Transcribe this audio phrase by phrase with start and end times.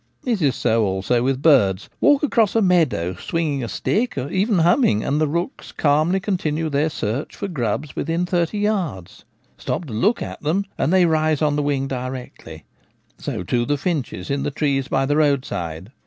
[0.25, 1.87] It is so also with birds.
[1.99, 6.89] Walk across a meadow swinging a stick, even humming, and the rooks calmly continue their
[6.89, 9.25] search for grubs within thirty yards;
[9.59, 12.63] stop to look at them, and they rise on the wing directly.
[13.19, 15.91] So, too, the finches in the trees by the roadside.